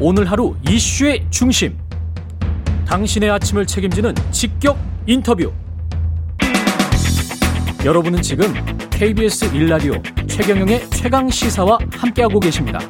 오늘 0.00 0.28
하루 0.28 0.56
이슈의 0.68 1.24
중심. 1.30 1.78
당신의 2.84 3.30
아침을 3.30 3.64
책임지는 3.64 4.12
직격 4.32 4.76
인터뷰. 5.06 5.52
여러분은 7.84 8.20
지금 8.20 8.52
KBS 8.90 9.54
일라디오 9.54 9.94
최경영의 10.26 10.90
최강 10.90 11.28
시사와 11.28 11.78
함께하고 11.92 12.40
계십니다. 12.40 12.80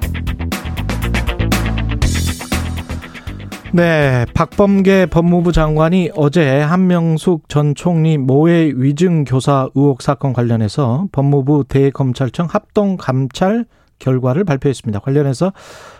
네, 3.73 4.25
박범계 4.35 5.07
법무부 5.07 5.53
장관이 5.53 6.11
어제 6.15 6.61
한명숙 6.61 7.49
전 7.51 7.75
총리 7.75 8.17
모해 8.17 8.73
위증 8.75 9.25
교사 9.25 9.69
의혹 9.75 10.01
사건 10.01 10.33
관련해서 10.33 11.09
법무부 11.13 11.65
대검찰청 11.69 12.47
합동 12.49 12.97
감찰 12.97 13.67
결과를 13.99 14.45
발표했습니다. 14.45 15.01
관련해서 15.01 15.53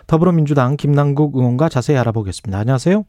더불어민주당 0.07 0.77
김남국 0.77 1.35
의원과 1.35 1.69
자세히 1.69 1.97
알아보겠습니다. 1.97 2.57
안녕하세요. 2.59 3.05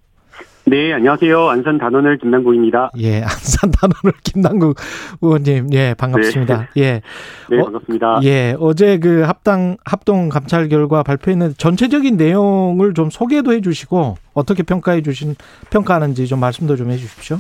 네, 0.69 0.93
안녕하세요. 0.93 1.49
안산 1.49 1.79
단원을 1.79 2.19
김남국입니다. 2.19 2.91
예, 2.99 3.23
안산 3.23 3.71
단원을 3.71 4.19
김남국 4.25 4.77
의원님, 5.21 5.69
예, 5.73 5.95
반갑습니다. 5.97 6.69
네. 6.75 6.83
예. 6.83 7.03
네, 7.49 7.63
반갑습니다. 7.63 8.15
어, 8.17 8.21
예, 8.25 8.57
어제 8.59 8.99
그 8.99 9.23
합당, 9.23 9.77
합동 9.85 10.29
감찰 10.29 10.69
결과 10.69 11.05
발표했는데 11.05 11.55
전체적인 11.57 12.17
내용을 12.17 12.95
좀 12.95 13.11
소개도 13.11 13.53
해 13.53 13.61
주시고 13.61 14.17
어떻게 14.35 14.65
평가해 14.65 15.03
주신, 15.03 15.37
평가하는지 15.71 16.27
좀 16.27 16.41
말씀도 16.41 16.75
좀 16.75 16.91
해 16.91 16.97
주십시오. 16.97 17.39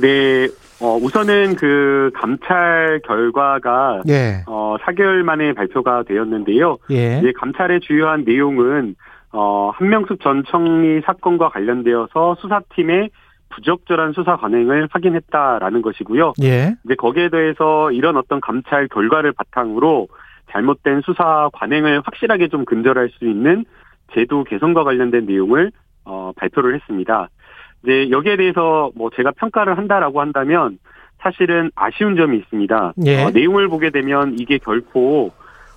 네, 0.00 0.48
어, 0.82 0.96
우선은 0.96 1.54
그 1.54 2.10
감찰 2.12 3.00
결과가 3.04 4.02
예, 4.08 4.42
어, 4.48 4.76
4개월 4.80 5.22
만에 5.22 5.52
발표가 5.52 6.02
되었는데요. 6.02 6.78
예, 6.90 7.18
이제 7.18 7.32
감찰의 7.36 7.80
주요한 7.80 8.24
내용은 8.24 8.96
어, 9.30 9.70
한명숙 9.74 10.20
전 10.20 10.42
총리 10.44 11.00
사건과 11.02 11.50
관련되어서 11.50 12.36
수사팀의 12.40 13.10
부적절한 13.50 14.12
수사 14.12 14.36
관행을 14.36 14.88
확인했다라는 14.90 15.82
것이고요. 15.82 16.32
예, 16.42 16.74
이제 16.84 16.94
거기에 16.96 17.28
대해서 17.28 17.92
이런 17.92 18.16
어떤 18.16 18.40
감찰 18.40 18.88
결과를 18.88 19.32
바탕으로 19.32 20.08
잘못된 20.50 21.02
수사 21.04 21.48
관행을 21.52 22.02
확실하게 22.04 22.48
좀 22.48 22.64
근절할 22.64 23.10
수 23.18 23.24
있는 23.24 23.64
제도 24.14 24.42
개선과 24.42 24.82
관련된 24.82 25.26
내용을 25.26 25.70
어, 26.04 26.32
발표를 26.34 26.74
했습니다. 26.74 27.28
이제 27.82 28.10
여기에 28.10 28.36
대해서 28.36 28.90
뭐 28.94 29.10
제가 29.14 29.32
평가를 29.32 29.76
한다라고 29.78 30.20
한다면 30.20 30.78
사실은 31.18 31.70
아쉬운 31.74 32.16
점이 32.16 32.36
있습니다. 32.38 32.94
예. 33.06 33.24
어, 33.24 33.30
내용을 33.30 33.68
보게 33.68 33.90
되면 33.90 34.36
이게 34.38 34.58
결코 34.58 35.32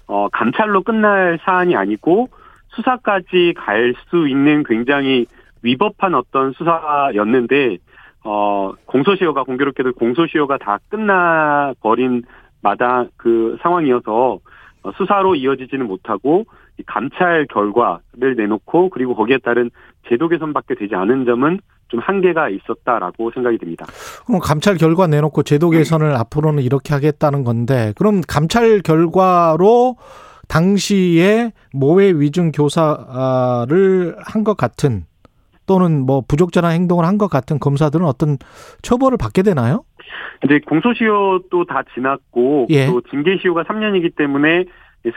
어, 0.08 0.28
감찰로 0.30 0.84
끝날 0.84 1.40
사안이 1.44 1.76
아니고 1.76 2.30
수사까지 2.70 3.54
갈 3.56 3.94
수 4.10 4.28
있는 4.28 4.64
굉장히 4.64 5.26
위법한 5.62 6.14
어떤 6.14 6.52
수사였는데 6.54 7.78
어, 8.24 8.74
공소시효가 8.86 9.44
공교롭게도 9.44 9.94
공소시효가 9.94 10.58
다 10.58 10.80
끝나 10.90 11.74
버린 11.82 12.24
마다 12.62 13.06
그 13.18 13.58
상황이어서 13.62 14.34
어, 14.34 14.40
수사로 14.98 15.36
이어지지는 15.36 15.88
못하고 15.88 16.46
이 16.78 16.84
감찰 16.86 17.48
결과를 17.48 18.36
내놓고 18.38 18.90
그리고 18.90 19.16
거기에 19.16 19.38
따른 19.40 19.70
제도 20.10 20.28
개선밖에 20.28 20.76
되지 20.76 20.96
않은 20.96 21.26
점은 21.26 21.60
좀 21.88 22.00
한계가 22.00 22.50
있었다라고 22.50 23.32
생각이 23.32 23.58
듭니다. 23.58 23.86
그럼 24.26 24.40
감찰 24.42 24.76
결과 24.76 25.08
내놓고 25.08 25.44
제도 25.44 25.70
개선을 25.70 26.16
앞으로는 26.16 26.64
이렇게 26.64 26.94
하겠다는 26.94 27.44
건데, 27.44 27.94
그럼 27.96 28.22
감찰 28.28 28.82
결과로 28.82 29.96
당시에 30.48 31.52
모해 31.74 32.12
위증 32.12 32.52
교사를 32.52 34.16
한 34.20 34.44
것 34.44 34.58
같은 34.58 35.06
또는 35.68 36.06
뭐 36.06 36.22
부적절한 36.28 36.72
행동을 36.74 37.06
한 37.06 37.18
것 37.18 37.28
같은 37.30 37.60
검사들은 37.60 38.06
어떤 38.06 38.38
처벌을 38.82 39.18
받게 39.18 39.42
되나요? 39.42 39.84
이제 40.44 40.60
공소시효도 40.66 41.66
다 41.66 41.84
지났고 41.94 42.68
예. 42.70 42.88
또 42.88 43.02
징계시효가 43.02 43.64
3년이기 43.64 44.16
때문에 44.16 44.66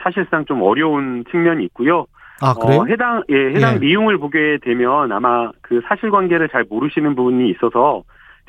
사실상 0.03 0.45
좀 0.45 0.61
어려운 0.61 1.23
측면이 1.31 1.63
있고요. 1.65 2.05
아, 2.41 2.53
그래요? 2.53 2.81
어, 2.81 2.85
해당 2.85 3.23
예, 3.29 3.53
해당 3.55 3.75
예. 3.75 3.79
내용을 3.79 4.17
보게 4.17 4.57
되면 4.61 5.11
아마 5.11 5.51
그 5.61 5.81
사실관계를 5.87 6.49
잘 6.49 6.65
모르시는 6.69 7.15
부분이 7.15 7.49
있어서 7.51 8.03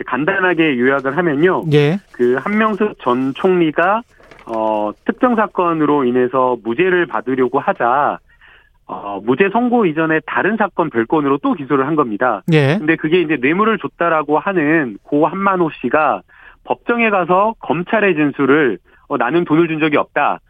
간단하게 0.07 0.79
요약을 0.79 1.17
하면요. 1.17 1.65
예. 1.73 1.99
그 2.13 2.37
한명숙 2.37 2.99
전 3.01 3.35
총리가 3.35 4.03
어 4.47 4.93
특정 5.05 5.37
사건으로 5.37 6.05
인해서 6.05 6.57
무죄를 6.65 7.07
받으려고 7.07 7.59
하자 7.59 8.19
어 8.87 9.21
무죄 9.23 9.51
선고 9.53 9.87
이전에 9.87 10.21
다른 10.27 10.57
사건 10.57 10.91
별건으로 10.91 11.39
또 11.39 11.55
기소를 11.55 11.87
한 11.87 11.97
겁니다. 11.97 12.43
예. 12.53 12.77
근데 12.79 12.97
그게 12.97 13.21
이제 13.21 13.37
뇌물을 13.41 13.79
줬다라고 13.79 14.39
하는 14.39 14.99
고 15.03 15.27
한만호 15.27 15.71
씨가 15.81 16.23
법정에 16.65 17.11
가서 17.11 17.55
검찰의 17.61 18.15
진술을 18.15 18.79
어, 19.09 19.17
나는 19.17 19.45
돈을 19.45 19.69
준 19.69 19.81
적이 19.81 19.97
없다. 19.97 20.41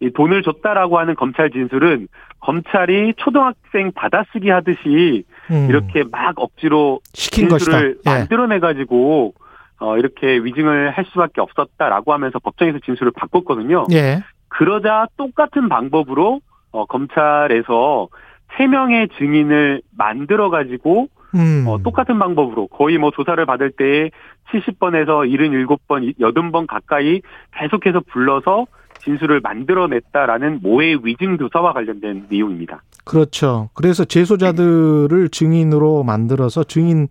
이 0.00 0.10
돈을 0.10 0.42
줬다라고 0.42 0.98
하는 0.98 1.14
검찰 1.14 1.50
진술은 1.50 2.08
검찰이 2.40 3.14
초등학생 3.16 3.90
받아쓰기 3.92 4.48
하듯이 4.48 5.24
음, 5.50 5.66
이렇게 5.68 6.04
막 6.10 6.34
억지로 6.36 7.00
시킨 7.12 7.48
것이다. 7.48 7.72
진술을 7.72 7.98
예. 8.06 8.10
만들어내 8.10 8.60
가지고 8.60 9.34
어 9.80 9.96
이렇게 9.96 10.38
위증을 10.38 10.90
할 10.90 11.04
수밖에 11.06 11.40
없었다라고 11.40 12.12
하면서 12.12 12.38
법정에서 12.38 12.78
진술을 12.84 13.12
바꿨거든요. 13.12 13.86
예. 13.92 14.22
그러자 14.48 15.06
똑같은 15.16 15.68
방법으로 15.68 16.40
어 16.70 16.86
검찰에서 16.86 18.08
세 18.56 18.66
명의 18.66 19.08
증인을 19.18 19.82
만들어 19.96 20.48
가지고 20.50 21.08
음. 21.34 21.64
어, 21.66 21.78
똑같은 21.82 22.18
방법으로 22.18 22.68
거의 22.68 22.98
뭐 22.98 23.10
조사를 23.10 23.44
받을 23.46 23.70
때 23.70 24.10
70번에서 24.50 25.28
77번, 25.28 26.18
80번 26.18 26.66
가까이 26.66 27.20
계속해서 27.56 28.00
불러서 28.10 28.66
진술을 29.00 29.40
만들어냈다라는 29.40 30.60
모해 30.62 30.96
위증 31.02 31.36
교사와 31.36 31.72
관련된 31.72 32.26
내용입니다. 32.28 32.82
그렇죠. 33.04 33.70
그래서 33.74 34.04
재소자들을 34.04 35.28
증인으로 35.30 36.02
만들어서 36.02 36.64
증인 36.64 37.08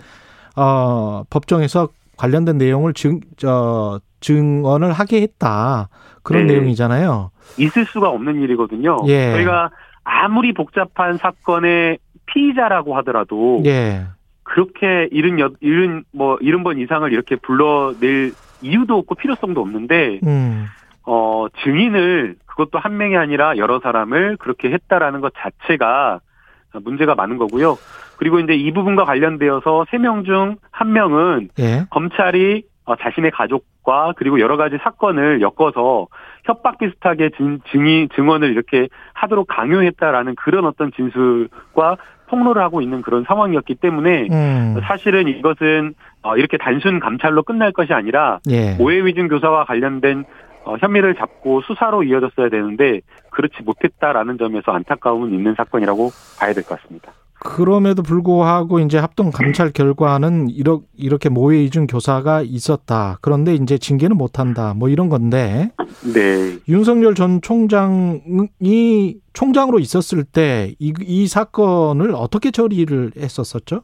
어 0.56 1.24
법정에서 1.30 1.90
관련된 2.18 2.58
내용을 2.58 2.94
증저 2.94 4.00
증언을 4.20 4.92
하게 4.92 5.22
했다. 5.22 5.90
그런 6.24 6.48
네. 6.48 6.54
내용이잖아요. 6.54 7.32
있을 7.58 7.86
수가 7.86 8.10
없는 8.10 8.42
일이거든요. 8.42 8.98
예. 9.08 9.32
저희가 9.34 9.70
아무리 10.04 10.54
복잡한 10.54 11.18
사건의 11.18 12.00
피의자라고 12.28 12.96
하더라도 12.98 13.62
예. 13.66 14.06
그렇게 14.44 15.08
일흔 15.12 15.40
여, 15.40 15.52
일흔 15.60 16.04
뭐 16.14 16.38
일흔 16.42 16.64
번 16.64 16.80
이상을 16.80 17.12
이렇게 17.12 17.36
불러낼 17.36 18.34
이유도 18.62 18.98
없고 19.00 19.16
필요성도 19.16 19.60
없는데 19.62 20.20
음. 20.26 20.66
어 21.04 21.48
증인을 21.64 22.36
그것도 22.46 22.80
한 22.80 22.98
명이 22.98 23.18
아니라 23.18 23.58
여러 23.58 23.80
사람을 23.80 24.38
그렇게 24.38 24.72
했다라는 24.72 25.22
것 25.22 25.34
자체가 25.38 26.22
문제가 26.84 27.16
많은 27.16 27.38
거고요. 27.38 27.78
그리고 28.18 28.40
이제 28.40 28.54
이 28.54 28.72
부분과 28.72 29.06
관련되어서 29.06 29.86
세 29.92 29.98
명 29.98 30.24
중 30.24 30.58
한 30.72 30.94
명은 30.94 31.50
예. 31.60 31.86
검찰이 31.90 32.64
어, 32.64 32.77
자신의 32.96 33.32
가족과 33.32 34.14
그리고 34.18 34.40
여러 34.40 34.58
가지 34.58 34.78
사건을 34.82 35.42
엮어서 35.42 36.08
협박 36.46 36.78
비슷하게 36.78 37.32
증, 37.38 37.60
증인 37.72 38.08
증언을 38.16 38.52
이렇게 38.52 38.88
하도록 39.14 39.46
강요했다라는 39.48 40.36
그런 40.36 40.66
어떤 40.66 40.92
진술과 40.94 41.98
폭로를 42.30 42.62
하고 42.62 42.82
있는 42.82 43.02
그런 43.02 43.24
상황이었기 43.26 43.76
때문에 43.76 44.28
음. 44.32 44.80
사실은 44.84 45.28
이것은 45.28 45.94
어, 46.24 46.36
이렇게 46.36 46.58
단순 46.58 47.00
감찰로 47.00 47.44
끝날 47.44 47.72
것이 47.72 47.94
아니라 47.94 48.40
예. 48.50 48.76
오해 48.80 49.06
위증 49.06 49.28
교사와 49.28 49.66
관련된 49.66 50.26
어, 50.66 50.76
혐의를 50.82 51.16
잡고 51.16 51.62
수사로 51.62 52.04
이어졌어야 52.04 52.50
되는데 52.50 53.00
그렇지 53.32 53.64
못했다라는 53.64 54.38
점에서 54.38 54.74
안타까움은 54.74 55.34
있는 55.34 55.56
사건이라고 55.56 56.10
봐야 56.40 56.54
될 56.54 56.64
것 56.64 56.80
같습니다. 56.82 57.14
그럼에도 57.40 58.02
불구하고 58.02 58.80
이제 58.80 58.98
합동 58.98 59.32
감찰 59.32 59.72
결과는 59.72 60.50
이렇게 60.50 60.86
이렇게 60.96 61.30
모해 61.30 61.64
이중 61.64 61.88
교사가 61.88 62.42
있었다. 62.42 63.18
그런데 63.22 63.54
이제 63.54 63.78
징계는 63.78 64.18
못 64.18 64.40
한다. 64.40 64.74
뭐 64.76 64.90
이런 64.90 65.10
건데 65.10 65.72
네. 66.14 66.58
윤석열 66.68 67.16
전 67.16 67.42
총장이 67.42 69.16
총장으로 69.34 69.80
있었을 69.80 70.24
때이 70.24 70.76
이 70.80 71.28
사건을 71.28 72.14
어떻게 72.16 72.52
처리를 72.52 73.12
했었었죠? 73.18 73.84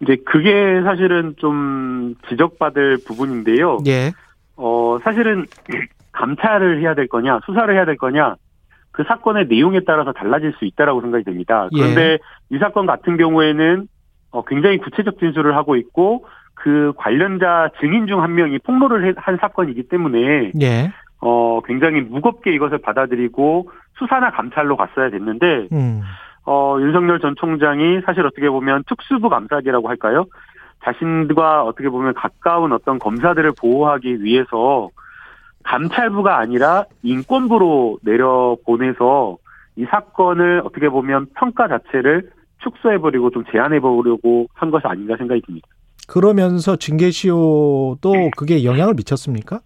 이제 0.00 0.16
그게 0.24 0.80
사실은 0.84 1.34
좀 1.38 2.14
지적받을 2.28 2.98
부분인데요. 3.06 3.78
예. 3.86 4.12
어, 4.56 4.98
사실은 5.02 5.46
감찰을 6.12 6.80
해야 6.80 6.94
될 6.94 7.08
거냐, 7.08 7.40
수사를 7.46 7.72
해야 7.74 7.84
될 7.84 7.96
거냐, 7.96 8.36
그 8.98 9.04
사건의 9.04 9.46
내용에 9.48 9.78
따라서 9.86 10.10
달라질 10.12 10.52
수 10.58 10.64
있다라고 10.64 11.00
생각이 11.02 11.22
됩니다. 11.22 11.68
그런데 11.72 12.18
이 12.50 12.58
사건 12.58 12.84
같은 12.84 13.16
경우에는 13.16 13.86
어, 14.32 14.44
굉장히 14.44 14.78
구체적 14.78 15.20
진술을 15.20 15.54
하고 15.54 15.76
있고 15.76 16.26
그 16.54 16.92
관련자 16.96 17.70
증인 17.80 18.08
중 18.08 18.20
한 18.20 18.34
명이 18.34 18.58
폭로를 18.58 19.06
해- 19.06 19.14
한 19.16 19.36
사건이기 19.40 19.84
때문에 19.84 20.50
예. 20.60 20.90
어, 21.20 21.60
굉장히 21.64 22.00
무겁게 22.00 22.52
이것을 22.52 22.78
받아들이고 22.78 23.70
수사나 24.00 24.32
감찰로 24.32 24.76
갔어야 24.76 25.10
됐는데 25.10 25.68
음. 25.70 26.00
어, 26.44 26.76
윤석열 26.80 27.20
전 27.20 27.36
총장이 27.38 28.00
사실 28.04 28.26
어떻게 28.26 28.50
보면 28.50 28.82
특수부 28.88 29.28
감사기라고 29.28 29.88
할까요? 29.88 30.24
자신과 30.82 31.62
어떻게 31.62 31.88
보면 31.88 32.14
가까운 32.14 32.72
어떤 32.72 32.98
검사들을 32.98 33.52
보호하기 33.60 34.24
위해서 34.24 34.88
감찰부가 35.64 36.38
아니라 36.38 36.84
인권부로 37.02 37.98
내려보내서 38.02 39.36
이 39.76 39.84
사건을 39.84 40.62
어떻게 40.64 40.88
보면 40.88 41.26
평가 41.34 41.68
자체를 41.68 42.30
축소해버리고 42.62 43.30
좀 43.30 43.44
제한해보려고 43.52 44.48
한 44.54 44.70
것이 44.70 44.86
아닌가 44.86 45.16
생각이 45.16 45.40
듭니다. 45.42 45.68
그러면서 46.08 46.76
징계시효도 46.76 48.30
그게 48.36 48.64
영향을 48.64 48.94
미쳤습니까? 48.94 49.60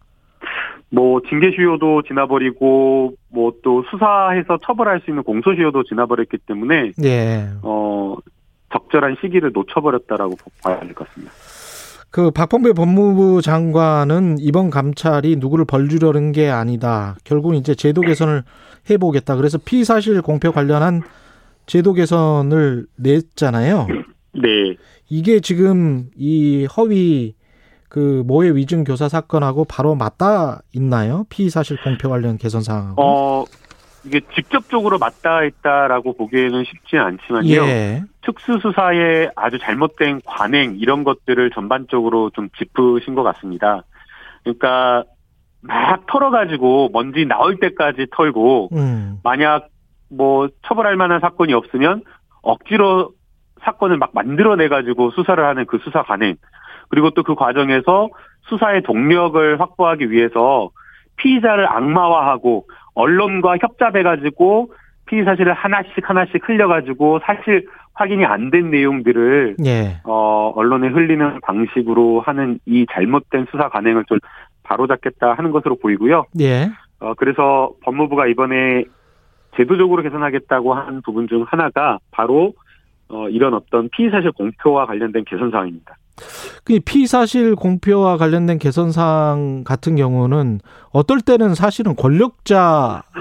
뭐 0.91 1.21
징계시효도 1.29 2.03
지나버리고 2.03 3.15
뭐 3.31 3.53
또 3.63 3.83
수사해서 3.91 4.59
처벌할 4.59 5.01
수 5.05 5.11
있는 5.11 5.23
공소시효도 5.23 5.85
지나버렸기 5.85 6.37
때문에 6.47 6.91
예. 7.05 7.49
어 7.63 8.17
적절한 8.73 9.17
시기를 9.21 9.53
놓쳐버렸다라고 9.55 10.35
봐야 10.63 10.81
될 10.81 10.93
것 10.95 11.07
같습니다. 11.09 11.33
그 12.13 12.31
박범계 12.31 12.75
법무부 12.75 13.41
장관은 13.41 14.37
이번 14.39 14.69
감찰이 14.69 15.37
누구를 15.37 15.65
벌주려는 15.65 16.33
게 16.33 16.51
아니다. 16.51 17.17
결국 17.25 17.55
이제 17.55 17.75
제도 17.75 18.03
개선을 18.03 18.45
해보겠다. 18.91 19.35
그래서 19.35 19.57
피사실 19.57 20.21
공표 20.21 20.53
관련한 20.53 21.01
제도 21.65 21.95
개선을 21.95 22.87
냈잖아요. 22.97 23.87
네. 24.35 24.77
이게 25.09 25.41
지금 25.41 26.11
이 26.15 26.67
허위 26.77 27.35
그 27.89 28.23
모해 28.27 28.51
위증 28.51 28.85
교사 28.85 29.09
사건하고 29.09 29.65
바로 29.65 29.95
맞닿아 29.95 30.61
있나요? 30.75 31.25
피사실 31.31 31.79
공표 31.83 32.11
관련 32.11 32.37
개선 32.37 32.63
사항하고. 32.63 33.03
어 33.03 33.45
이게 34.05 34.21
직접적으로 34.35 34.99
맞닿아 34.99 35.45
있다라고 35.45 36.17
보기에는 36.17 36.65
쉽지 36.65 36.99
않지만요. 36.99 37.63
예. 37.69 38.03
특수수사의 38.23 39.31
아주 39.37 39.59
잘못된 39.59 40.23
관행 40.25 40.77
이런 40.79 41.05
것들을 41.05 41.51
전반적으로 41.51 42.31
좀 42.31 42.49
짚으신 42.59 43.15
것 43.15 43.23
같습니다. 43.23 43.83
그러니까 44.43 45.05
막 45.61 46.07
털어가지고 46.07 46.91
먼지 46.93 47.25
나올 47.25 47.59
때까지 47.59 48.09
털고 48.13 48.71
음. 48.73 49.19
만약 49.23 49.69
뭐 50.11 50.49
처벌할 50.67 50.97
만한 50.97 51.21
사건이 51.21 51.53
없으면 51.53 52.03
억지로 52.43 53.13
사건을 53.63 53.97
막 53.97 54.11
만들어내가지고 54.13 55.13
수사를 55.13 55.43
하는 55.45 55.65
그 55.67 55.79
수사 55.85 56.03
관행 56.03 56.37
그리고 56.89 57.11
또 57.11 57.23
그 57.23 57.35
과정에서 57.35 58.11
수사의 58.49 58.83
동력을 58.83 59.61
확보하기 59.61 60.11
위해서 60.11 60.71
피의자를 61.17 61.69
악마화하고 61.69 62.67
언론과 62.95 63.57
협잡해가지고 63.61 64.73
피의 65.07 65.25
사실을 65.25 65.53
하나씩 65.53 66.09
하나씩 66.09 66.49
흘려가지고 66.49 67.21
사실 67.25 67.67
확인이 67.95 68.25
안 68.25 68.51
된 68.51 68.71
내용들을 68.71 69.57
예. 69.67 70.01
어 70.05 70.53
언론에 70.57 70.89
흘리는 70.89 71.41
방식으로 71.43 72.21
하는 72.21 72.59
이 72.67 72.87
잘못된 72.91 73.47
수사 73.51 73.69
관행을 73.69 74.05
좀 74.07 74.19
바로잡겠다 74.63 75.35
하는 75.35 75.51
것으로 75.51 75.77
보이고요. 75.77 76.25
예. 76.41 76.71
어 77.01 77.15
그래서 77.15 77.73
법무부가 77.83 78.27
이번에 78.29 78.85
제도적으로 79.57 80.03
개선하겠다고 80.03 80.73
한 80.73 81.03
부분 81.03 81.29
중 81.29 81.45
하나가 81.47 81.99
바로 82.11 82.55
어 83.09 83.29
이런 83.29 83.53
어떤 83.55 83.91
피의 83.91 84.11
사실 84.11 84.33
공표와 84.33 84.87
관련된 84.87 85.25
개선 85.27 85.51
사항입니다. 85.51 85.97
그 86.65 86.79
피사실 86.85 87.57
공표와 87.57 88.17
관련된 88.17 88.59
개선 88.59 88.93
사항 88.93 89.65
같은 89.65 89.97
경우는 89.97 90.61
어떨 90.91 91.21
때는 91.21 91.55
사실은 91.55 91.97
권력자의 91.97 93.13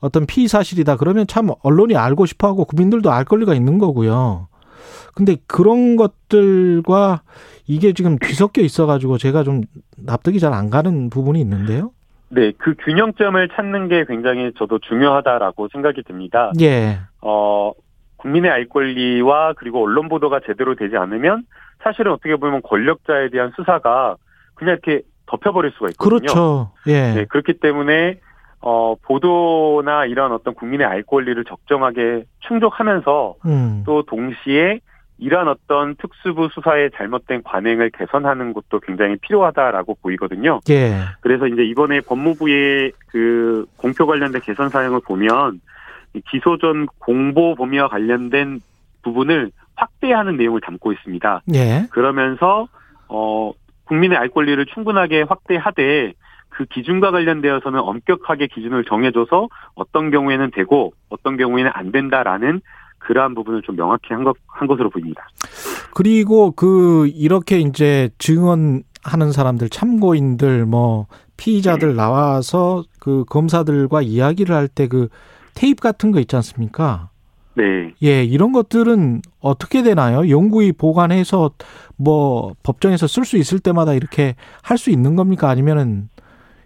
어떤 0.00 0.26
피사실이다 0.26 0.96
그러면 0.96 1.26
참 1.26 1.50
언론이 1.62 1.96
알고 1.96 2.26
싶어 2.26 2.48
하고 2.48 2.64
국민들도 2.64 3.10
알 3.10 3.24
권리가 3.24 3.54
있는 3.54 3.78
거고요. 3.78 4.48
근데 5.14 5.36
그런 5.46 5.96
것들과 5.96 7.22
이게 7.66 7.92
지금 7.92 8.18
뒤섞여 8.18 8.62
있어 8.62 8.86
가지고 8.86 9.18
제가 9.18 9.44
좀 9.44 9.62
납득이 9.96 10.40
잘 10.40 10.52
안 10.52 10.70
가는 10.70 11.10
부분이 11.10 11.40
있는데요. 11.40 11.92
네, 12.28 12.52
그 12.56 12.74
균형점을 12.82 13.48
찾는 13.54 13.88
게 13.88 14.04
굉장히 14.06 14.52
저도 14.58 14.78
중요하다라고 14.78 15.68
생각이 15.70 16.02
듭니다. 16.02 16.50
예. 16.60 16.98
어, 17.20 17.72
국민의 18.22 18.50
알 18.50 18.68
권리와 18.68 19.54
그리고 19.56 19.82
언론 19.82 20.08
보도가 20.08 20.40
제대로 20.46 20.74
되지 20.74 20.96
않으면 20.96 21.42
사실은 21.82 22.12
어떻게 22.12 22.36
보면 22.36 22.62
권력자에 22.62 23.30
대한 23.30 23.52
수사가 23.56 24.16
그냥 24.54 24.78
이렇게 24.82 25.02
덮여버릴 25.26 25.72
수가 25.72 25.88
있거든요. 25.90 26.18
그렇죠. 26.18 26.72
예. 26.86 27.14
네, 27.14 27.24
그렇기 27.24 27.54
때문에 27.54 28.20
어, 28.60 28.94
보도나 29.02 30.06
이런 30.06 30.30
어떤 30.30 30.54
국민의 30.54 30.86
알 30.86 31.02
권리를 31.02 31.42
적정하게 31.44 32.24
충족하면서 32.40 33.34
음. 33.46 33.82
또 33.84 34.04
동시에 34.04 34.78
이러한 35.18 35.48
어떤 35.48 35.96
특수부 35.96 36.48
수사의 36.52 36.90
잘못된 36.94 37.42
관행을 37.42 37.90
개선하는 37.90 38.52
것도 38.52 38.80
굉장히 38.80 39.16
필요하다라고 39.16 39.96
보이거든요. 40.00 40.60
예. 40.70 40.94
그래서 41.20 41.46
이제 41.48 41.64
이번에 41.64 42.00
법무부의 42.00 42.92
그 43.08 43.66
공표 43.76 44.06
관련된 44.06 44.40
개선 44.42 44.68
사항을 44.68 45.00
보면 45.04 45.54
이 45.54 45.60
기소 46.30 46.58
전 46.58 46.86
공보 46.98 47.54
범위와 47.54 47.88
관련된 47.88 48.60
부분을 49.02 49.50
확대하는 49.76 50.36
내용을 50.36 50.60
담고 50.60 50.92
있습니다. 50.92 51.42
예. 51.54 51.86
그러면서 51.90 52.68
어 53.08 53.52
국민의 53.84 54.18
알 54.18 54.28
권리를 54.28 54.64
충분하게 54.66 55.22
확대하되 55.22 56.12
그 56.50 56.64
기준과 56.66 57.10
관련되어서는 57.10 57.80
엄격하게 57.80 58.48
기준을 58.48 58.84
정해줘서 58.84 59.48
어떤 59.74 60.10
경우에는 60.10 60.50
되고 60.54 60.92
어떤 61.08 61.36
경우에는 61.36 61.70
안 61.74 61.92
된다라는 61.92 62.60
그러한 62.98 63.34
부분을 63.34 63.62
좀 63.62 63.74
명확히 63.76 64.12
한 64.14 64.22
것, 64.22 64.36
한 64.46 64.68
것으로 64.68 64.90
보입니다. 64.90 65.26
그리고 65.94 66.52
그 66.52 67.08
이렇게 67.08 67.58
이제 67.58 68.10
증언하는 68.18 69.32
사람들 69.32 69.70
참고인들 69.70 70.66
뭐 70.66 71.06
피의자들 71.36 71.96
나와서 71.96 72.84
그 73.00 73.24
검사들과 73.24 74.02
이야기를 74.02 74.54
할 74.54 74.68
때 74.68 74.86
그 74.86 75.08
테이프 75.54 75.80
같은 75.82 76.10
거 76.12 76.20
있지 76.20 76.36
않습니까? 76.36 77.08
네. 77.54 77.92
예, 78.02 78.24
이런 78.24 78.52
것들은 78.52 79.20
어떻게 79.40 79.82
되나요? 79.82 80.28
영구히 80.30 80.72
보관해서 80.72 81.50
뭐 81.98 82.54
법정에서 82.62 83.06
쓸 83.06 83.24
수 83.24 83.36
있을 83.36 83.58
때마다 83.58 83.92
이렇게 83.92 84.34
할 84.62 84.78
수 84.78 84.90
있는 84.90 85.16
겁니까? 85.16 85.50
아니면은 85.50 86.08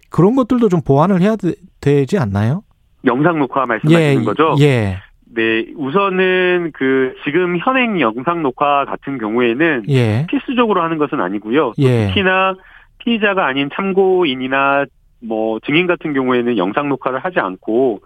그런 0.09 0.35
것들도 0.35 0.69
좀 0.69 0.81
보완을 0.81 1.21
해야 1.21 1.35
되, 1.81 2.05
지 2.05 2.17
않나요? 2.17 2.63
영상 3.05 3.37
녹화 3.39 3.65
말씀하시는 3.65 4.23
거죠? 4.23 4.55
예. 4.61 4.97
네, 5.35 5.65
우선은 5.75 6.71
그 6.73 7.13
지금 7.25 7.57
현행 7.59 7.99
영상 7.99 8.41
녹화 8.41 8.85
같은 8.85 9.17
경우에는 9.17 9.83
예. 9.89 10.25
필수적으로 10.29 10.81
하는 10.81 10.97
것은 10.97 11.19
아니고요. 11.19 11.73
또 11.75 11.83
예. 11.83 12.07
특히나 12.07 12.55
피의자가 12.99 13.45
아닌 13.45 13.69
참고인이나 13.73 14.85
뭐 15.21 15.59
증인 15.65 15.85
같은 15.85 16.13
경우에는 16.13 16.57
영상 16.57 16.89
녹화를 16.89 17.19
하지 17.19 17.39
않고 17.39 18.01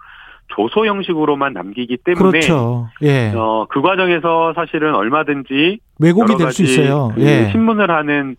조소 0.54 0.86
형식으로만 0.86 1.52
남기기 1.52 1.98
때문에 2.04 2.30
그렇죠. 2.30 2.88
예. 3.02 3.32
어, 3.34 3.66
그 3.68 3.80
과정에서 3.82 4.52
사실은 4.54 4.94
얼마든지 4.94 5.78
왜곡이 5.98 6.36
될 6.36 6.52
수 6.52 6.62
있어요. 6.62 7.12
그 7.14 7.22
예. 7.22 7.50
신문을 7.50 7.90
하는 7.90 8.36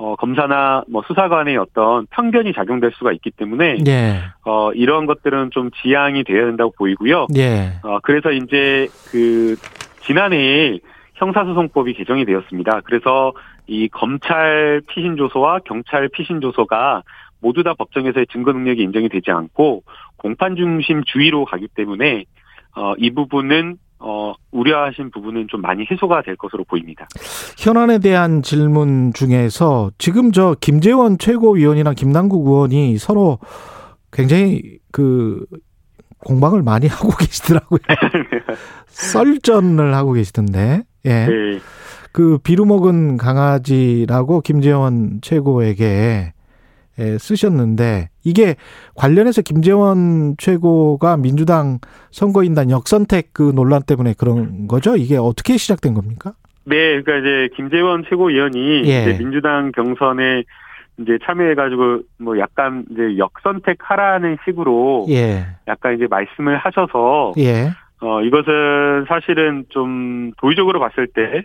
어, 0.00 0.14
검사나 0.16 0.84
뭐 0.88 1.02
수사관의 1.08 1.56
어떤 1.56 2.06
편견이 2.10 2.52
작용될 2.52 2.92
수가 2.98 3.12
있기 3.12 3.30
때문에 3.32 3.78
예. 3.86 4.20
어, 4.44 4.70
이런 4.72 5.06
것들은 5.06 5.50
좀 5.50 5.70
지양이 5.82 6.22
되어야 6.22 6.46
된다고 6.46 6.72
보이고요. 6.78 7.26
예. 7.36 7.72
어, 7.82 7.98
그래서 8.02 8.30
이제 8.30 8.86
그 9.10 9.56
지난해에 10.02 10.78
형사소송법이 11.14 11.94
개정이 11.94 12.24
되었습니다. 12.26 12.82
그래서 12.84 13.32
이 13.66 13.88
검찰 13.88 14.80
피신 14.88 15.16
조소와 15.16 15.60
경찰 15.64 16.08
피신 16.08 16.40
조소가 16.40 17.02
모두 17.40 17.62
다 17.62 17.74
법정에서의 17.74 18.26
증거 18.32 18.52
능력이 18.52 18.82
인정이 18.82 19.08
되지 19.08 19.30
않고 19.30 19.82
공판 20.18 20.56
중심 20.56 21.02
주의로 21.04 21.44
가기 21.44 21.68
때문에 21.74 22.24
어, 22.76 22.94
이 22.98 23.10
부분은 23.12 23.78
어, 24.00 24.32
우려하신 24.52 25.10
부분은 25.10 25.48
좀 25.48 25.60
많이 25.60 25.84
해소가 25.90 26.22
될 26.22 26.36
것으로 26.36 26.64
보입니다. 26.64 27.08
현안에 27.58 27.98
대한 27.98 28.42
질문 28.42 29.12
중에서 29.12 29.90
지금 29.98 30.30
저 30.30 30.54
김재원 30.60 31.18
최고위원이랑 31.18 31.94
김남국 31.94 32.46
의원이 32.46 32.98
서로 32.98 33.38
굉장히 34.12 34.78
그 34.92 35.44
공방을 36.20 36.62
많이 36.62 36.86
하고 36.88 37.08
계시더라고요. 37.16 37.80
썰전을 38.86 39.94
하고 39.94 40.12
계시던데. 40.12 40.82
예. 41.04 41.26
네. 41.26 41.58
그 42.12 42.38
비루먹은 42.38 43.16
강아지라고 43.16 44.40
김재원 44.40 45.20
최고에게 45.20 45.84
예, 45.84 46.32
쓰셨는데 47.18 48.08
이게 48.24 48.56
관련해서 48.94 49.42
김재원 49.42 50.34
최고가 50.38 51.16
민주당 51.16 51.78
선거인단 52.10 52.70
역선택 52.70 53.32
그 53.32 53.52
논란 53.54 53.82
때문에 53.82 54.14
그런 54.18 54.66
거죠? 54.68 54.96
이게 54.96 55.16
어떻게 55.16 55.56
시작된 55.56 55.94
겁니까? 55.94 56.32
네, 56.64 57.00
그러니까 57.00 57.16
이제 57.16 57.48
김재원 57.56 58.04
최고위원이 58.08 58.82
예. 58.84 59.02
이제 59.02 59.18
민주당 59.18 59.72
경선에 59.72 60.44
이제 60.98 61.18
참여해가지고 61.24 62.00
뭐 62.18 62.38
약간 62.38 62.84
이제 62.90 63.16
역선택하라는 63.16 64.36
식으로 64.44 65.06
예. 65.08 65.46
약간 65.66 65.94
이제 65.94 66.06
말씀을 66.08 66.58
하셔서 66.58 67.32
예. 67.38 67.70
어, 68.00 68.22
이것은 68.22 69.06
사실은 69.08 69.64
좀 69.70 70.32
도의적으로 70.38 70.78
봤을 70.78 71.06
때, 71.08 71.42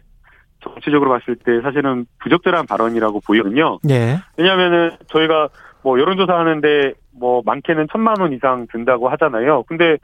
정치적으로 0.63 1.11
봤을 1.11 1.35
때 1.35 1.61
사실은 1.61 2.05
부적절한 2.19 2.65
발언이라고 2.67 3.21
보이거든요. 3.25 3.79
예. 3.89 4.17
왜냐하면은 4.37 4.91
저희가 5.07 5.49
뭐 5.83 5.99
여론조사 5.99 6.33
하는데 6.33 6.93
뭐 7.11 7.41
많게는 7.45 7.87
천만 7.91 8.19
원 8.19 8.33
이상 8.33 8.67
든다고 8.71 9.09
하잖아요. 9.09 9.63
근데 9.63 9.97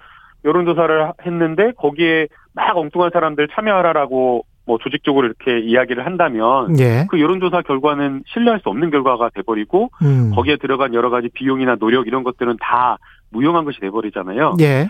여론조사를 0.45 1.13
했는데 1.25 1.71
거기에 1.77 2.27
막 2.53 2.77
엉뚱한 2.77 3.11
사람들 3.13 3.47
참여하라라고 3.53 4.45
뭐 4.65 4.77
조직적으로 4.77 5.25
이렇게 5.25 5.59
이야기를 5.59 6.05
한다면 6.05 6.79
예. 6.79 7.07
그 7.09 7.19
여론조사 7.19 7.63
결과는 7.63 8.23
신뢰할 8.27 8.59
수 8.59 8.69
없는 8.69 8.91
결과가 8.91 9.29
돼버리고 9.33 9.89
음. 10.03 10.31
거기에 10.35 10.57
들어간 10.57 10.93
여러 10.93 11.09
가지 11.09 11.27
비용이나 11.33 11.75
노력 11.77 12.07
이런 12.07 12.23
것들은 12.23 12.57
다 12.61 12.97
무용한 13.31 13.65
것이 13.65 13.79
돼버리잖아요. 13.79 14.57
예. 14.61 14.89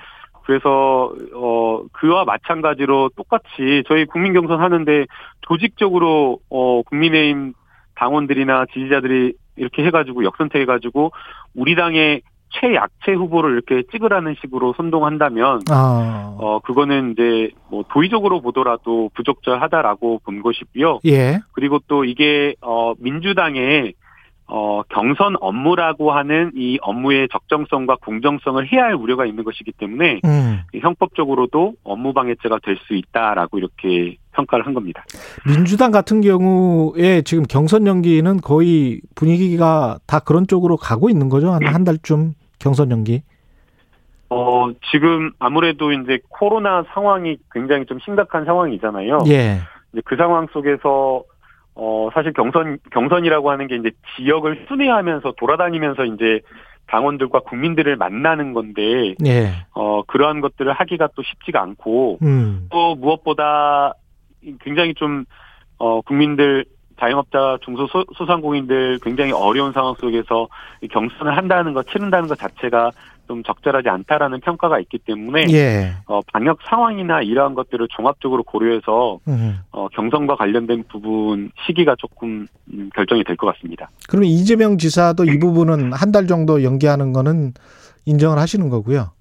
그래서 0.50 1.13
어 1.36 1.84
그와 1.91 2.25
마찬가지로 2.25 3.12
똑같이 3.15 3.84
저희 3.88 4.06
국민 4.06 4.34
경선 4.34 4.60
하는데 4.60 5.06
조직적으로 5.41 6.39
어 6.50 6.82
국민의힘 6.82 7.53
당원들이나 7.94 8.65
지지자들이 8.74 9.34
이렇게 9.58 9.86
해가지고 9.86 10.24
역선택해가지고 10.24 11.12
우리 11.53 11.75
당의 11.75 12.24
최약체 12.50 13.12
후보를 13.13 13.51
이렇게 13.51 13.84
찍으라는 13.91 14.38
식으로 14.41 14.74
선동한다면 14.75 15.60
아. 15.70 16.36
어 16.39 16.60
그거는 16.62 17.12
이제 17.12 17.51
뭐 17.70 17.84
도의적으로 17.94 18.41
보더라도 18.41 19.12
부적절하다라고 19.13 20.22
본 20.25 20.41
것이고요. 20.41 21.01
예. 21.06 21.41
그리고 21.51 21.77
또 21.88 22.06
이게 22.06 22.56
어 22.62 22.94
민주당의 22.98 23.94
어 24.51 24.82
경선 24.89 25.36
업무라고 25.39 26.12
하는 26.12 26.51
이 26.56 26.79
업무의 26.82 27.27
적정성과 27.32 27.98
공정성을 27.98 28.72
해야 28.74 28.86
할 28.86 28.96
우려가 28.96 29.25
있는 29.27 29.44
것이기 29.44 29.74
때문에 29.74 30.22
음. 30.25 30.62
형법적으로도 30.74 31.74
업무 31.84 32.13
방해죄가 32.13 32.58
될 32.63 32.75
수 32.88 32.96
있다라고 32.96 33.60
이렇게 33.60 34.18
평가를 34.32 34.65
한 34.65 34.74
겁니다. 34.74 35.03
민주당 35.46 35.91
같은 35.91 36.22
경우에 36.22 37.22
지금 37.22 37.44
경선 37.44 37.86
연기는 37.86 38.38
거의 38.41 39.01
분위기가 39.15 40.00
다 40.08 40.20
그런 40.20 40.48
쪽으로 40.48 40.77
가고 40.77 41.10
있는 41.10 41.29
거죠. 41.29 41.51
한 41.51 41.62
한 41.63 41.84
달쯤 41.84 42.34
경선 42.58 42.89
연기. 42.89 43.22
어 44.29 44.72
지금 44.91 45.32
아무래도 45.39 45.91
이제 45.91 46.20
코로나 46.29 46.84
상황이 46.94 47.38
굉장히 47.51 47.86
좀 47.86 48.00
심각한 48.00 48.46
상황이잖아요. 48.46 49.20
예. 49.27 49.60
그 50.06 50.15
상황 50.15 50.48
속에서 50.53 51.24
어 51.81 52.09
사실 52.13 52.33
경선 52.33 52.79
경선이라고 52.91 53.51
하는 53.51 53.67
게 53.67 53.75
이제 53.75 53.91
지역을 54.15 54.65
순회하면서 54.67 55.33
돌아다니면서 55.38 56.05
이제 56.05 56.41
당원들과 56.88 57.41
국민들을 57.41 57.95
만나는 57.95 58.53
건데 58.53 59.15
예. 59.25 59.51
어 59.74 60.03
그러한 60.03 60.41
것들을 60.41 60.74
하기가 60.74 61.09
또 61.15 61.24
쉽지가 61.24 61.62
않고 61.62 62.19
음. 62.21 62.67
또 62.69 62.95
무엇보다 62.95 63.93
굉장히 64.59 64.93
좀 64.93 65.25
어 65.79 66.01
국민들 66.01 66.65
자영업자 67.00 67.57
중소소상공인들 67.62 69.00
굉장히 69.01 69.31
어려운 69.31 69.71
상황 69.71 69.95
속에서 69.95 70.50
이 70.81 70.88
경선을 70.89 71.36
한다는 71.36 71.74
것 71.74 71.88
치른다는 71.88 72.27
것 72.27 72.38
자체가 72.38 72.91
좀 73.29 73.43
적절하지 73.43 73.88
않다라는 73.89 74.39
평가가 74.39 74.79
있기 74.79 74.98
때문에 75.05 75.45
예. 75.51 75.93
어 76.07 76.19
방역 76.33 76.57
상황이나 76.67 77.21
이러한 77.21 77.53
것들을 77.53 77.88
종합적으로 77.95 78.41
고려해서 78.41 79.19
음. 79.27 79.59
어 79.71 79.88
경선과 79.89 80.36
관련된 80.36 80.86
부분 80.91 81.51
시기가 81.67 81.95
조금 82.00 82.48
음, 82.74 82.89
결정이 82.95 83.24
될 83.24 83.36
것 83.38 83.53
같습니다. 83.53 83.91
그럼 84.09 84.24
이재명 84.25 84.79
지사도 84.79 85.25
이 85.25 85.38
부분은 85.38 85.93
한 85.93 86.12
달 86.12 86.25
정도 86.25 86.63
연기하는 86.63 87.13
거는 87.13 87.53
인정을 88.05 88.39
하시는 88.39 88.67
거고요. 88.67 89.12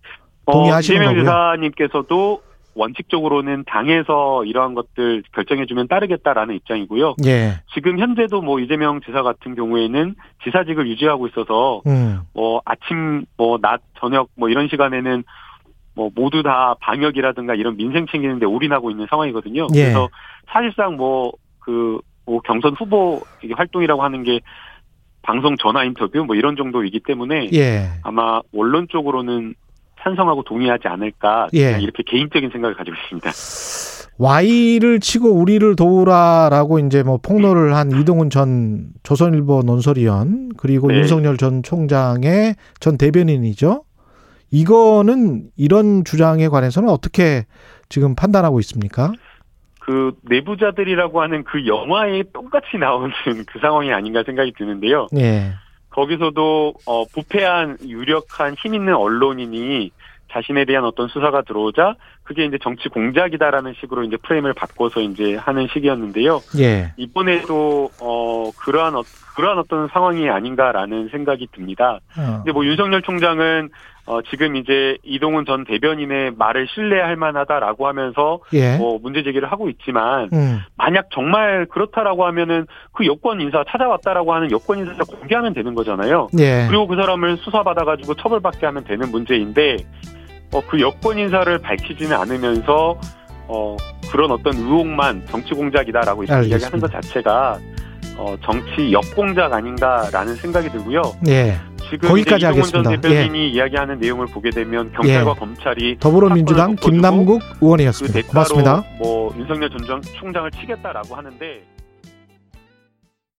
동의하시는 0.51 1.01
어, 1.01 1.03
이재명 1.03 1.09
거고요. 1.13 1.25
지사님께서도 1.25 2.41
원칙적으로는 2.79 3.65
당에서 3.67 4.45
이러한 4.45 4.75
것들 4.75 5.25
결정해주면 5.35 5.89
따르겠다라는 5.89 6.55
입장이고요. 6.57 7.17
예. 7.27 7.61
지금 7.75 7.99
현재도 7.99 8.41
뭐 8.41 8.61
이재명 8.61 9.01
지사 9.01 9.23
같은 9.23 9.55
경우에는 9.55 10.15
지사직을 10.45 10.89
유지하고 10.89 11.27
있어서 11.27 11.83
음. 11.87 12.21
뭐 12.33 12.63
아침 12.65 13.25
뭐 13.37 13.59
낮 13.61 13.81
저녁 14.01 14.29
뭐 14.37 14.49
이런 14.49 14.69
시간에는 14.69 15.25
뭐 15.95 16.11
모두 16.15 16.45
다 16.45 16.77
방역이라든가 16.81 17.57
이런 17.57 17.77
민생 17.77 18.07
챙기는데 18.07 18.47
올인하고 18.47 18.91
있는 18.91 19.07
상황이거든요. 19.11 19.67
예. 19.75 19.83
그래서 19.83 20.09
사실상 20.47 20.97
뭐 20.97 21.33
그뭐 21.59 22.41
경선 22.45 22.75
후보 22.79 23.21
활동이라고 23.53 24.03
하는 24.03 24.23
게 24.23 24.41
방송 25.23 25.57
전화 25.57 25.83
인터뷰 25.85 26.25
뭐 26.25 26.37
이런 26.37 26.55
정도이기 26.55 27.01
때문에 27.01 27.51
예. 27.53 27.89
아마 28.05 28.41
원론 28.53 28.87
쪽으로는 28.89 29.55
찬성하고 30.09 30.43
동의하지 30.45 30.89
않을까 30.89 31.49
예. 31.55 31.79
이렇게 31.81 32.03
개인적인 32.07 32.51
생각을 32.51 32.75
가지고 32.77 32.97
있습니다. 32.97 33.31
Y를 34.19 34.99
치고 35.01 35.31
우리를 35.31 35.77
도우라라고 35.77 36.81
이제 36.81 37.03
뭐 37.03 37.19
폭로를 37.19 37.77
한 37.77 37.93
이동훈 37.93 38.31
전 38.31 38.91
조선일보 39.05 39.63
논설위원 39.65 40.51
그리고 40.57 40.89
네. 40.89 40.99
윤석열 40.99 41.37
전 41.37 41.63
총장의 41.63 42.57
전 42.81 42.99
대변인이죠. 42.99 43.85
이거는 44.51 45.51
이런 45.57 46.05
주장에 46.05 46.49
관해서는 46.49 46.89
어떻게 46.89 47.45
지금 47.89 48.17
판단하고 48.17 48.59
있습니까? 48.61 49.13
그 49.81 50.13
내부자들이라고 50.23 51.23
하는 51.23 51.45
그 51.45 51.67
영화에 51.67 52.25
똑같이 52.33 52.77
나오는 52.79 53.11
그 53.47 53.59
상황이 53.61 53.93
아닌가 53.93 54.23
생각이 54.25 54.53
드는데요. 54.57 55.07
예. 55.17 55.53
거기서도 55.91 56.75
어 56.87 57.05
부패한 57.07 57.79
유력한 57.87 58.55
힘 58.55 58.75
있는 58.75 58.95
언론인이 58.95 59.91
자신에 60.31 60.65
대한 60.65 60.85
어떤 60.85 61.09
수사가 61.09 61.43
들어오자 61.43 61.95
그게 62.23 62.45
이제 62.45 62.59
정치 62.63 62.91
공작이다라는 62.91 63.75
식으로 63.81 64.05
이제 64.05 64.19
프레임을 64.19 64.53
바꿔서 64.53 65.01
이제 65.01 65.37
하는 65.37 65.67
시기였는데요. 65.73 66.43
예. 66.59 66.93
이번에도 66.99 67.91
어 68.01 68.51
그러한 68.59 68.95
어, 68.97 69.03
그러한 69.35 69.59
어떤 69.59 69.89
상황이 69.89 70.29
아닌가라는 70.29 71.09
생각이 71.09 71.49
듭니다. 71.53 72.01
어. 72.19 72.37
근데 72.39 72.53
뭐 72.53 72.67
윤석열 72.67 73.01
총장은 73.01 73.71
어 74.09 74.23
지금 74.31 74.57
이제 74.57 74.97
이동훈 75.03 75.45
전 75.45 75.65
대변인의 75.67 76.33
말을 76.39 76.67
신뢰할 76.75 77.17
만하다라고 77.17 77.87
하면서 77.87 78.41
예. 78.55 78.79
뭐 78.79 78.99
문제 79.03 79.23
제기를 79.23 79.53
하고 79.53 79.69
있지만 79.69 80.31
음. 80.33 80.61
만약 80.79 81.09
정말 81.13 81.67
그렇다라고 81.67 82.25
하면은 82.25 82.67
그 82.93 83.05
여권 83.05 83.43
인사 83.43 83.63
찾아왔다라고 83.69 84.33
하는 84.33 84.51
여권 84.51 84.79
인사를 84.79 84.99
공개하면 84.99 85.53
되는 85.53 85.75
거잖아요. 85.75 86.29
예. 86.39 86.65
그리고 86.69 86.87
그 86.87 86.97
사람을 86.97 87.37
수사받아가지고 87.37 88.15
처벌받게 88.15 88.65
하면 88.65 88.83
되는 88.85 89.11
문제인데 89.11 89.77
어, 90.55 90.63
그 90.67 90.81
여권 90.81 91.19
인사를 91.19 91.59
밝히지는 91.59 92.17
않으면서 92.17 92.99
어, 93.47 93.77
그런 94.11 94.31
어떤 94.31 94.55
의혹만 94.55 95.27
정치 95.27 95.53
공작이다라고. 95.53 96.25
이야기하는 96.25 96.81
것 96.81 96.91
자체가 96.91 97.59
어, 98.17 98.35
정치 98.43 98.91
역공작 98.91 99.53
아닌가라는 99.53 100.35
생각이 100.37 100.71
들고요. 100.71 101.03
예. 101.29 101.57
지금 101.91 102.09
거기까지 102.09 102.45
하겠습니다. 102.47 102.91
대변인이 103.01 103.51
이야기하는 103.51 103.99
내용을 103.99 104.27
보게 104.27 104.51
되면 104.51 104.93
경찰과 104.93 105.31
예. 105.31 105.39
검찰이 105.39 105.97
더불어민주당 105.99 106.77
김남국 106.77 107.41
그 107.41 107.65
의원이었습니다. 107.65 108.15
대가로 108.15 108.33
고맙습니다. 108.33 108.85
뭐 108.99 109.35
윤석열 109.37 109.71
전 109.71 110.03
총장을 110.03 110.51
치겠다라고 110.51 111.15
하는데 111.15 111.63